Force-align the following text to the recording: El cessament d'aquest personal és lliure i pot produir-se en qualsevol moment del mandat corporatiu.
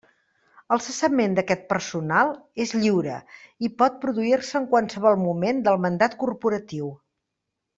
El 0.75 0.79
cessament 0.85 1.35
d'aquest 1.39 1.67
personal 1.73 2.31
és 2.65 2.73
lliure 2.77 3.17
i 3.69 3.71
pot 3.83 4.01
produir-se 4.07 4.59
en 4.61 4.67
qualsevol 4.75 5.23
moment 5.29 5.61
del 5.69 5.79
mandat 5.85 6.17
corporatiu. 6.25 6.91